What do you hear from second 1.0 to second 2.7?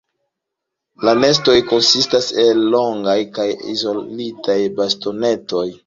La nestoj konsistas el